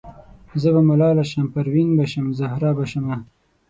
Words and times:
زه 0.61 0.69
به 0.75 0.81
ملاله 0.89 1.23
شم 1.31 1.47
پروین 1.53 1.89
به 1.97 2.05
شم 2.11 2.27
زهره 2.39 2.71
به 2.77 2.85
شمه 2.91 3.17